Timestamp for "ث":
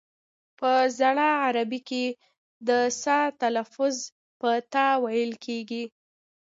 3.01-3.03